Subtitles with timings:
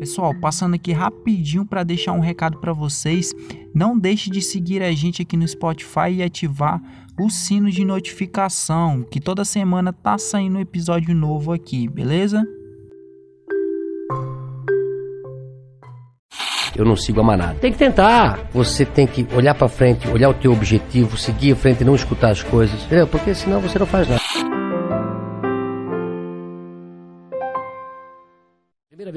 [0.00, 3.34] Pessoal, passando aqui rapidinho para deixar um recado para vocês.
[3.74, 6.80] Não deixe de seguir a gente aqui no Spotify e ativar
[7.20, 12.42] o sino de notificação, que toda semana tá saindo um episódio novo aqui, beleza?
[16.74, 17.58] Eu não sigo a manada.
[17.58, 18.48] Tem que tentar.
[18.54, 21.94] Você tem que olhar para frente, olhar o teu objetivo, seguir em frente e não
[21.94, 23.06] escutar as coisas, entendeu?
[23.06, 24.49] Porque senão você não faz nada.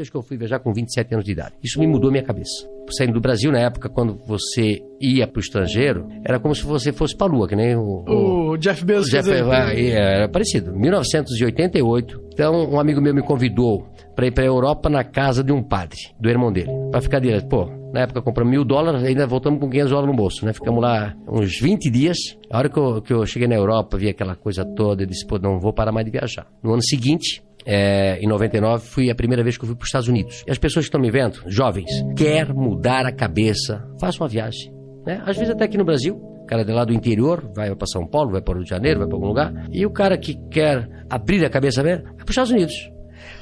[0.03, 1.55] Vez que eu fui viajar com 27 anos de idade.
[1.63, 2.67] Isso me mudou minha cabeça.
[2.91, 6.91] Saindo do Brasil, na época, quando você ia para o estrangeiro, era como se você
[6.91, 9.07] fosse para a lua, que nem o, O Jeff Bezos.
[9.07, 10.75] o Jeff, ah, era parecido.
[10.75, 12.21] 1988.
[12.33, 15.63] Então, um amigo meu me convidou para ir para a Europa na casa de um
[15.63, 17.47] padre, do irmão dele, para ficar direto.
[17.47, 20.53] Pô, na época compramos mil dólares, ainda voltamos com 500 dólares no bolso, né?
[20.53, 22.17] Ficamos lá uns 20 dias.
[22.51, 25.25] A hora que eu, que eu cheguei na Europa, vi aquela coisa toda, eu disse,
[25.25, 26.47] pô, não vou parar mais de viajar.
[26.61, 29.89] No ano seguinte, é, em 99, fui a primeira vez que eu fui para os
[29.89, 30.43] Estados Unidos.
[30.47, 34.73] E as pessoas que estão me vendo, jovens, quer mudar a cabeça, faça uma viagem.
[35.05, 35.21] Né?
[35.25, 38.05] Às vezes até aqui no Brasil, o cara de lá do interior vai para São
[38.07, 39.53] Paulo, vai para o Rio de Janeiro, vai para algum lugar.
[39.71, 42.91] E o cara que quer abrir a cabeça mesmo, vai para os Estados Unidos.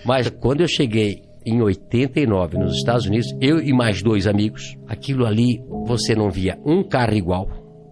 [0.05, 5.25] Mas quando eu cheguei em 89 nos Estados Unidos, eu e mais dois amigos, aquilo
[5.25, 7.47] ali você não via um carro igual.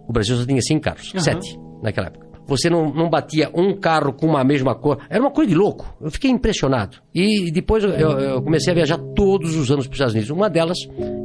[0.08, 2.29] O Brasil só tinha cinco carros, sete naquela época.
[2.50, 4.98] Você não, não batia um carro com uma mesma cor.
[5.08, 5.96] Era uma coisa de louco.
[6.00, 6.98] Eu fiquei impressionado.
[7.14, 10.30] E depois eu, eu- comecei a viajar todos os anos para os Estados Unidos.
[10.30, 10.76] Uma delas,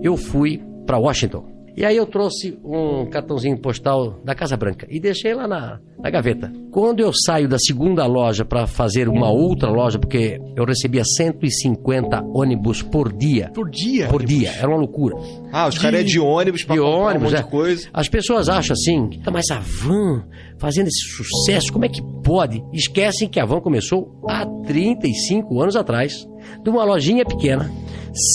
[0.03, 1.43] eu fui para Washington.
[1.77, 6.09] E aí eu trouxe um cartãozinho postal da Casa Branca e deixei lá na, na
[6.09, 6.51] gaveta.
[6.71, 12.23] Quando eu saio da segunda loja para fazer uma outra loja, porque eu recebia 150
[12.33, 13.51] ônibus por dia.
[13.53, 14.07] Por dia?
[14.07, 15.17] Por dia, era uma loucura.
[15.51, 17.43] Ah, os caras é de ônibus comprar ônibus, um monte é.
[17.43, 17.89] de coisa.
[17.93, 20.23] As pessoas acham assim, "Tá, mas a van
[20.57, 22.63] fazendo esse sucesso, como é que pode?
[22.73, 26.25] Esquecem que a van começou há 35 anos atrás,
[26.63, 27.69] de uma lojinha pequena,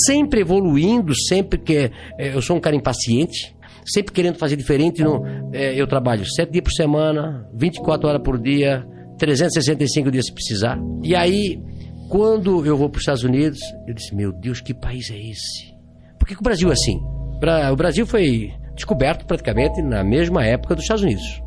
[0.06, 3.54] sempre evoluindo, sempre que eh, eu sou um cara impaciente,
[3.86, 5.02] sempre querendo fazer diferente.
[5.02, 8.86] No, eh, eu trabalho sete dias por semana, 24 horas por dia,
[9.18, 10.78] 365 dias se precisar.
[11.02, 11.60] E aí,
[12.08, 15.74] quando eu vou para os Estados Unidos, eu disse: Meu Deus, que país é esse?
[16.18, 17.00] Por que, que o Brasil é assim?
[17.40, 21.42] Pra- o Brasil foi descoberto praticamente na mesma época dos Estados Unidos.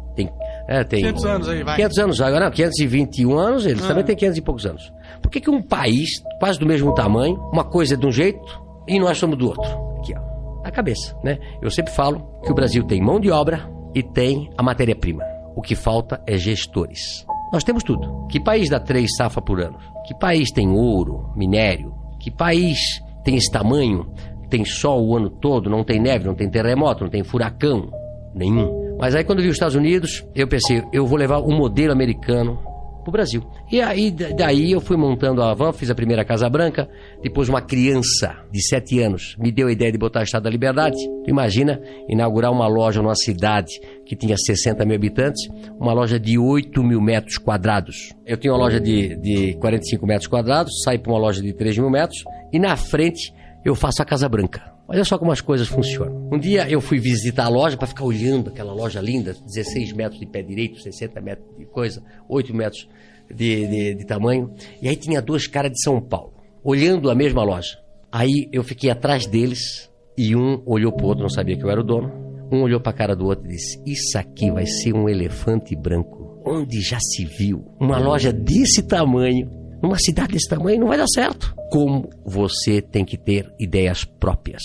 [0.68, 1.76] É, tem 500 anos aí, vai.
[1.76, 3.88] 500 anos, agora não, 521 anos, eles Ah.
[3.90, 4.94] também têm 500 e poucos anos.
[5.22, 6.10] Por que, que um país,
[6.40, 8.42] quase do mesmo tamanho, uma coisa é de um jeito
[8.88, 9.70] e nós somos do outro?
[10.00, 10.22] Aqui, ó,
[10.68, 11.38] a cabeça, né?
[11.62, 15.24] Eu sempre falo que o Brasil tem mão de obra e tem a matéria-prima.
[15.56, 17.26] O que falta é gestores.
[17.52, 18.26] Nós temos tudo.
[18.28, 19.78] Que país dá três safra por ano?
[20.08, 21.94] Que país tem ouro, minério?
[22.20, 22.80] Que país
[23.24, 24.08] tem esse tamanho?
[24.50, 27.90] Tem sol o ano todo, não tem neve, não tem terremoto, não tem furacão
[28.34, 28.83] nenhum.
[29.00, 31.92] Mas aí quando eu vi os Estados Unidos, eu pensei, eu vou levar o modelo
[31.92, 32.58] americano
[33.04, 33.44] pro Brasil.
[33.70, 36.88] E aí da- daí eu fui montando a van, fiz a primeira Casa Branca,
[37.22, 40.50] depois uma criança de 7 anos me deu a ideia de botar a Estado da
[40.50, 40.96] Liberdade.
[41.26, 43.74] Tu imagina inaugurar uma loja numa cidade
[44.06, 48.14] que tinha 60 mil habitantes, uma loja de 8 mil metros quadrados.
[48.26, 51.78] Eu tinha uma loja de, de 45 metros quadrados, saí para uma loja de 3
[51.80, 52.24] mil metros
[52.54, 53.34] e na frente
[53.66, 54.72] eu faço a Casa Branca.
[54.88, 56.30] Olha só como as coisas funcionam.
[56.32, 60.20] Um dia eu fui visitar a loja para ficar olhando aquela loja linda, 16 metros
[60.20, 62.88] de pé direito, 60 metros de coisa, 8 metros
[63.34, 64.54] de, de- de tamanho.
[64.82, 66.34] E aí tinha dois caras de São Paulo,
[66.64, 67.78] olhando a mesma loja.
[68.12, 71.80] Aí eu fiquei atrás deles e um olhou pro outro, não sabia que eu era
[71.82, 72.12] o dono.
[72.52, 75.76] Um olhou para a cara do outro e disse: Isso aqui vai ser um elefante
[75.76, 76.40] branco.
[76.46, 79.50] Onde já se viu uma loja desse tamanho
[79.84, 81.54] numa cidade desse tamanho não vai dar certo.
[81.70, 84.64] Como você tem que ter ideias próprias.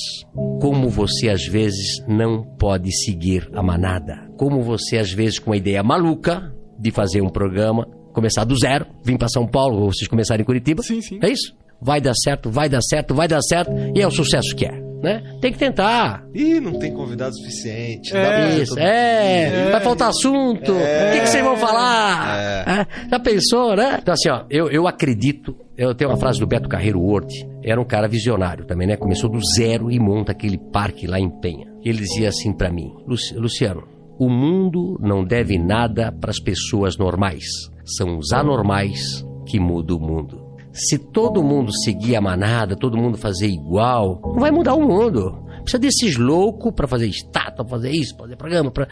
[0.60, 4.30] Como você às vezes não pode seguir a manada.
[4.36, 8.86] Como você às vezes com uma ideia maluca de fazer um programa, começar do zero,
[9.04, 10.82] vir para São Paulo ou vocês começarem em Curitiba.
[10.84, 11.18] Sim, sim.
[11.20, 11.52] É isso?
[11.80, 14.87] Vai dar certo, vai dar certo, vai dar certo e é o sucesso que é.
[15.02, 15.22] Né?
[15.40, 16.24] Tem que tentar.
[16.34, 18.16] Ih, não tem convidado suficiente.
[18.16, 20.72] É, Isso, todo- é, vai faltar assunto.
[20.72, 22.36] O que, que vocês vão falar?
[22.40, 23.98] É, Já pensou, né?
[24.02, 25.54] Então, assim, ó, eu, eu acredito.
[25.76, 27.32] Eu tenho uma frase do Beto Carreiro Ward.
[27.62, 28.96] Era um cara visionário também, né?
[28.96, 31.66] Começou do zero e monta aquele parque lá em Penha.
[31.84, 33.84] Ele dizia assim pra mim: "Luci- Luciano,
[34.18, 37.44] o mundo não deve nada para as pessoas normais.
[37.84, 40.47] São os anormais que mudam o mundo.
[40.78, 45.44] Se todo mundo seguir a manada, todo mundo fazer igual, não vai mudar o mundo.
[45.62, 48.86] Precisa desses loucos para fazer estátua, fazer isso, fazer programa, pra...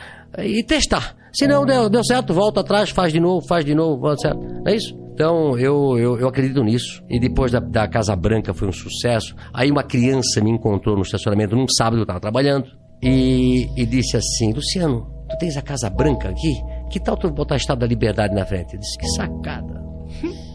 [0.45, 1.15] e testar.
[1.33, 4.41] Se não deu, deu certo, volta atrás, faz de novo, faz de novo, volta certo.
[4.67, 4.99] É isso?
[5.15, 7.03] Então, eu, eu, eu acredito nisso.
[7.09, 9.35] E depois da, da Casa Branca foi um sucesso.
[9.55, 12.67] Aí uma criança me encontrou no estacionamento num sábado, eu estava trabalhando,
[13.01, 16.61] e, e disse assim, Luciano, tu tens a Casa Branca aqui?
[16.91, 18.75] Que tal tu botar a Estátua da Liberdade na frente?
[18.75, 19.87] Eu disse, que sacada.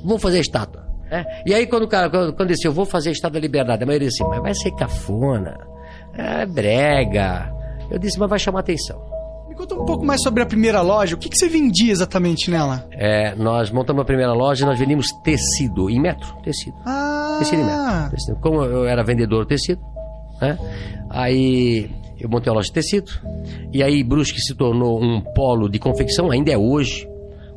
[0.03, 0.90] Vamos fazer a estátua.
[1.11, 3.83] É, E aí quando o cara, quando, quando disse, eu vou fazer Estado da Liberdade,
[3.83, 5.57] a maioria disse, mas vai ser cafona,
[6.13, 7.51] é brega.
[7.89, 9.01] Eu disse, mas vai chamar atenção.
[9.49, 11.15] Me conta um pouco mais sobre a primeira loja.
[11.15, 12.87] O que, que você vendia exatamente nela?
[12.91, 16.77] É, nós montamos a primeira loja e nós vendíamos tecido, em metro, tecido.
[16.85, 18.11] Ah, Tecido em metro.
[18.11, 18.37] Tecido.
[18.39, 19.81] Como eu era vendedor de tecido,
[20.41, 20.57] né?
[21.09, 23.11] Aí eu montei a loja de tecido.
[23.73, 27.05] E aí Brusque se tornou um polo de confecção, ainda é hoje.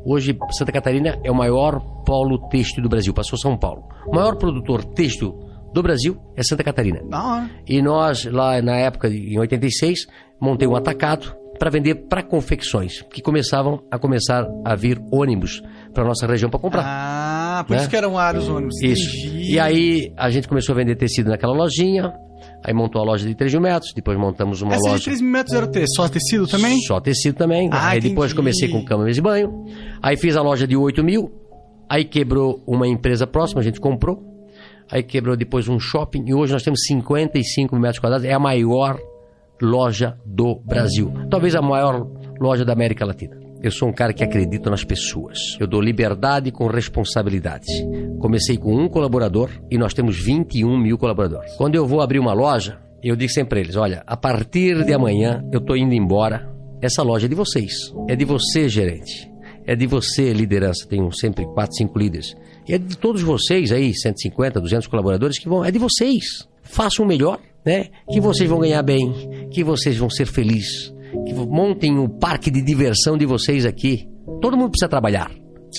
[0.05, 3.83] Hoje Santa Catarina é o maior polo têxtil do Brasil, passou São Paulo.
[4.05, 5.33] O maior produtor têxtil
[5.73, 7.01] do Brasil é Santa Catarina.
[7.11, 7.49] hora.
[7.67, 10.05] E nós, lá na época, em 86,
[10.39, 15.61] montei um atacado para vender para confecções, que começavam a começar a vir ônibus
[15.93, 16.83] para nossa região para comprar.
[16.85, 17.79] Ah, por Né?
[17.79, 18.75] isso que eram vários ônibus.
[18.83, 19.17] Isso.
[19.25, 19.53] Entendi.
[19.53, 22.13] E aí a gente começou a vender tecido naquela lojinha,
[22.65, 25.03] aí montou a loja de 3 mil metros, depois montamos uma Essa de loja.
[25.03, 25.85] 3 mil metros era o quê?
[25.87, 26.79] Só tecido também?
[26.81, 27.69] Só tecido também.
[27.71, 28.35] Ah, aí depois entendi.
[28.35, 29.65] comecei com cama, mesa e banho.
[30.01, 31.31] Aí fiz a loja de 8 mil.
[31.87, 34.23] Aí quebrou uma empresa próxima, a gente comprou.
[34.91, 36.23] Aí quebrou depois um shopping.
[36.25, 38.25] E hoje nós temos 55 mil metros quadrados.
[38.25, 38.97] É a maior
[39.61, 41.13] loja do Brasil.
[41.29, 42.07] Talvez a maior
[42.39, 43.44] loja da América Latina.
[43.65, 45.57] Eu sou um cara que acredita nas pessoas.
[45.59, 47.65] Eu dou liberdade com responsabilidade.
[48.19, 51.51] Comecei com um colaborador e nós temos 21 mil colaboradores.
[51.55, 54.93] Quando eu vou abrir uma loja, eu digo sempre para eles: olha, a partir de
[54.93, 56.47] amanhã eu estou indo embora.
[56.79, 57.73] Essa loja é de vocês.
[58.07, 59.27] É de você, gerente.
[59.65, 60.87] É de você, liderança.
[60.87, 62.37] Tenho sempre quatro, cinco líderes.
[62.69, 65.65] E é de todos vocês aí, 150, 200 colaboradores que vão.
[65.65, 66.47] É de vocês.
[66.61, 67.87] Façam o melhor, né?
[68.11, 69.11] Que vocês vão ganhar bem.
[69.49, 70.93] Que vocês vão ser felizes.
[71.25, 74.07] Que montem o parque de diversão de vocês aqui.
[74.41, 75.31] Todo mundo precisa trabalhar.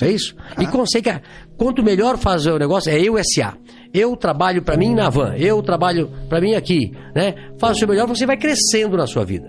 [0.02, 0.36] É isso?
[0.60, 1.10] E consegue.
[1.56, 3.56] Quanto melhor fazer o negócio, é eu SA.
[3.94, 7.34] Eu trabalho para mim na van, eu trabalho para mim aqui, né?
[7.58, 9.48] Faça o seu melhor, você vai crescendo na sua vida.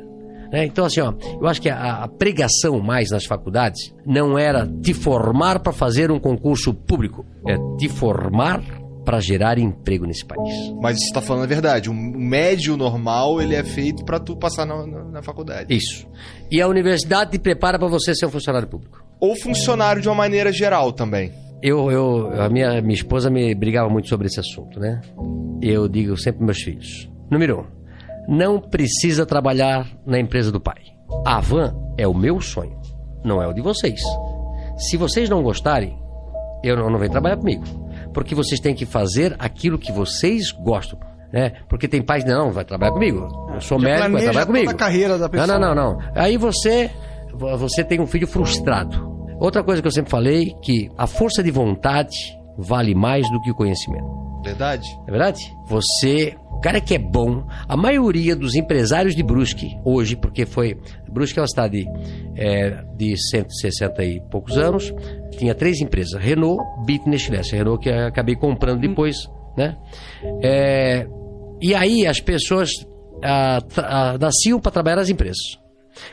[0.51, 0.65] né?
[0.65, 4.93] Então, assim, ó, eu acho que a, a pregação mais nas faculdades não era te
[4.93, 8.61] formar para fazer um concurso público, é te formar
[9.07, 10.53] para gerar emprego nesse país.
[10.81, 11.89] Mas você tá falando a verdade.
[11.89, 15.73] O médio normal, ele é feito pra tu passar na, na- na faculdade.
[15.73, 16.05] Isso.
[16.51, 19.01] E a universidade te prepara para você ser um funcionário público.
[19.21, 21.31] Ou funcionário de uma maneira geral também.
[21.63, 24.99] Eu, eu, a minha, minha esposa me brigava muito sobre esse assunto, né?
[25.61, 30.81] Eu digo sempre para meus filhos: número um, não precisa trabalhar na empresa do pai.
[31.25, 32.77] A van é o meu sonho,
[33.23, 34.01] não é o de vocês.
[34.77, 35.97] Se vocês não gostarem,
[36.61, 37.63] eu não, não venho trabalhar comigo.
[38.17, 40.97] Porque vocês têm que fazer aquilo que vocês gostam.
[41.31, 41.51] Né?
[41.69, 43.27] Porque tem pais que não, vai trabalhar comigo.
[43.53, 44.71] Eu sou Já médico, vai trabalhar toda comigo.
[44.71, 45.45] a carreira da pessoa.
[45.45, 46.11] Não, não, não, não.
[46.15, 46.89] Aí você,
[47.35, 49.07] você tem um filho frustrado.
[49.39, 53.51] Outra coisa que eu sempre falei, que a força de vontade vale mais do que
[53.51, 54.41] o conhecimento.
[54.43, 54.99] Verdade?
[55.07, 55.55] É verdade?
[55.67, 60.75] Você, o cara que é bom, a maioria dos empresários de Brusque, hoje, porque foi.
[61.07, 61.85] Brusque é uma cidade
[62.35, 64.91] é, de 160 e poucos anos,
[65.37, 69.77] tinha três empresas: Renault, Bit e Renault que acabei comprando depois, né?
[70.43, 71.07] É,
[71.61, 72.71] e aí as pessoas
[73.21, 75.59] tra- ah, nasciam para trabalhar nas empresas.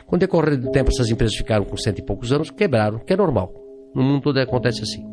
[0.05, 3.13] Com o decorrer do tempo, essas empresas ficaram com cento e poucos anos, quebraram, que
[3.13, 3.51] é normal.
[3.95, 5.03] No mundo todo acontece assim.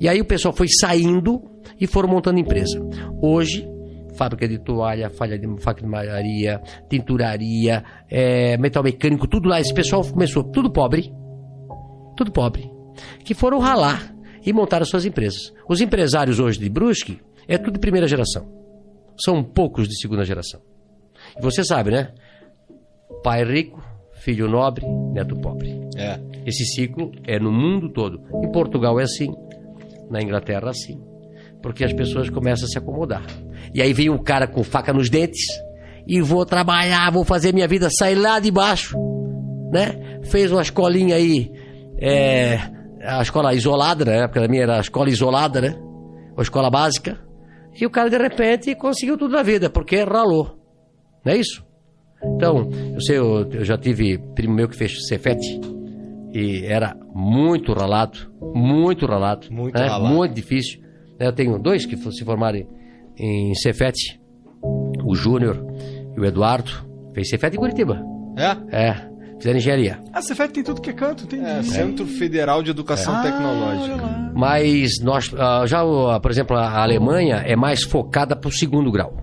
[0.00, 1.40] E aí o pessoal foi saindo
[1.80, 2.80] e foram montando empresa.
[3.22, 3.68] Hoje,
[4.16, 5.46] fábrica de toalha, falha de
[5.86, 9.60] malharia, tinturaria, é, metal mecânico, tudo lá.
[9.60, 11.12] Esse pessoal começou, tudo pobre,
[12.16, 12.70] tudo pobre,
[13.24, 14.14] que foram ralar
[14.44, 15.52] e montaram suas empresas.
[15.68, 18.46] Os empresários hoje de Brusque é tudo de primeira geração.
[19.22, 20.60] São poucos de segunda geração.
[21.38, 22.12] E você sabe, né?
[23.22, 25.70] Pai rico, filho nobre, neto pobre.
[25.96, 26.18] É.
[26.46, 28.20] Esse ciclo é no mundo todo.
[28.42, 29.32] Em Portugal é assim,
[30.10, 31.00] na Inglaterra assim,
[31.64, 33.24] porque as pessoas começam a se acomodar.
[33.72, 35.46] E aí vem um cara com faca nos dentes
[36.06, 38.94] e vou trabalhar, vou fazer minha vida sair lá de baixo,
[39.72, 40.20] né?
[40.24, 41.50] Fez uma escolinha aí,
[41.98, 42.58] é,
[43.02, 44.26] a escola isolada, né?
[44.28, 45.74] Porque a minha era a escola isolada, né?
[46.34, 47.18] Uma escola básica.
[47.80, 50.58] E o cara de repente conseguiu tudo na vida, porque ralou.
[51.24, 51.64] Não é isso?
[52.22, 55.58] Então, eu sei, eu, eu já tive primo meu que fez Cefete
[56.30, 58.18] e era muito ralado,
[58.54, 59.86] muito ralado, Muito né?
[59.86, 60.14] ralado.
[60.14, 60.83] muito difícil.
[61.18, 64.20] Eu tenho dois que se formaram em- em Cefete,
[65.04, 65.64] o Júnior
[66.16, 66.70] e o Eduardo,
[67.14, 68.02] fez Cefete em Curitiba.
[68.36, 68.88] É?
[68.88, 70.00] É, fizeram engenharia.
[70.12, 71.44] Ah, Cefet tem tudo que é canto, tem.
[71.44, 73.96] É, Centro Federal de Educação Ah, Tecnológica.
[74.02, 74.32] lá.
[74.34, 78.90] Mas nós, ah, já, o- por exemplo, a Alemanha é mais focada para o segundo
[78.90, 79.22] grau.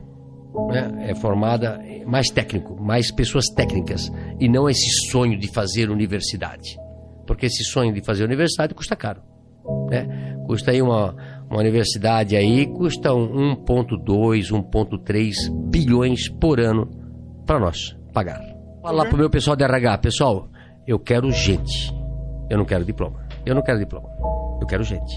[0.67, 1.05] né?
[1.09, 4.11] É formada mais técnico, mais pessoas técnicas.
[4.37, 6.77] E não esse sonho de fazer universidade.
[7.25, 9.21] Porque esse sonho de fazer universidade custa caro.
[9.89, 10.35] né?
[10.45, 11.15] Custa aí uma,
[11.51, 15.33] uma universidade aí, custa um 1,2, 1,3
[15.69, 16.89] bilhões por ano
[17.45, 18.39] para nós pagar.
[18.81, 20.47] Falar pro meu pessoal de RH, pessoal,
[20.87, 21.93] eu quero gente.
[22.49, 23.19] Eu não quero diploma.
[23.45, 24.07] Eu não quero diploma.
[24.61, 25.13] Eu quero gente.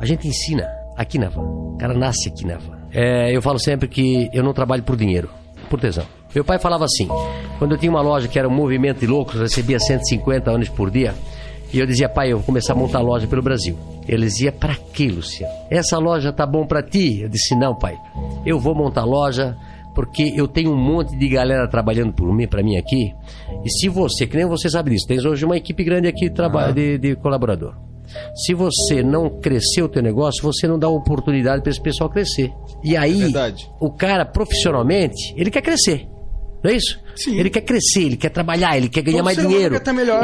[0.00, 0.66] A gente ensina.
[0.96, 1.42] aqui na van.
[1.42, 2.78] O cara nasce aqui na van.
[2.90, 5.28] É, eu falo sempre que eu não trabalho por dinheiro,
[5.68, 6.04] por tesão.
[6.34, 7.06] Meu pai falava assim,
[7.58, 10.90] quando eu tinha uma loja que era um movimento de loucos, recebia 150 anos por
[10.90, 11.14] dia,
[11.72, 13.76] e eu dizia, pai, eu vou começar a montar loja pelo Brasil.
[14.08, 15.52] Ele dizia, pra quê, Luciano?
[15.70, 17.20] Essa loja tá bom pra ti?
[17.22, 17.96] Eu disse, não, pai,
[18.44, 19.56] eu vou montar loja
[19.94, 23.14] porque eu tenho um monte de galera trabalhando por mim, para mim aqui.
[23.64, 26.34] E se você, que nem você sabe disso, tens hoje uma equipe grande aqui de,
[26.34, 27.74] trabalho, de, de colaborador.
[28.34, 32.52] Se você não crescer o teu negócio, você não dá oportunidade para esse pessoal crescer.
[32.82, 33.70] E aí, verdade.
[33.78, 36.08] o cara profissionalmente, ele quer crescer.
[36.62, 36.98] Não é isso?
[37.16, 37.38] Sim.
[37.38, 39.74] Ele quer crescer, ele quer trabalhar, ele quer ganhar Todo mais dinheiro.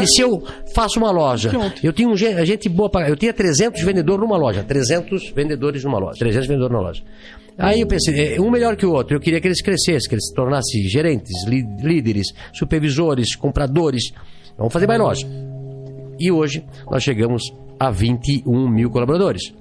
[0.03, 0.43] E se eu
[0.75, 1.81] faço uma loja, Pronto.
[1.83, 5.83] eu tinha um gen- gente boa para, eu tinha 300 vendedores numa loja, 300 vendedores
[5.85, 7.03] numa loja, 300 vendedores numa loja.
[7.59, 10.15] Aí eu pensei, é, um melhor que o outro, eu queria que eles crescessem, que
[10.15, 14.13] eles se tornassem gerentes, líderes, supervisores, compradores.
[14.59, 15.27] Vamos fazer mais loja.
[16.19, 17.43] E hoje nós chegamos
[17.81, 19.55] a 21 mil colaboradores.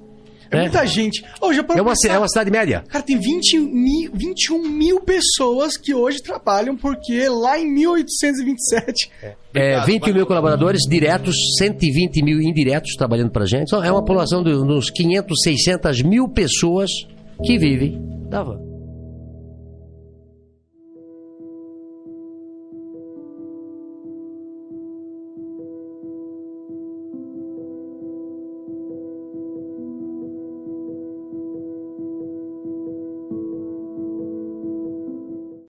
[0.50, 0.62] É né?
[0.62, 1.22] muita gente.
[1.22, 2.14] Parou É uma, pensar?
[2.14, 2.84] é uma cidade média.
[2.88, 9.10] Cara, tem 20 mil, 21 mil pessoas que hoje trabalham, porque lá em 1827.
[9.54, 13.68] É, 20 mil colaboradores diretos, 120 mil indiretos trabalhando pra gente.
[13.68, 16.90] Então, é uma população de uns 500, 600 mil pessoas
[17.42, 17.98] que vivem
[18.28, 18.75] da van.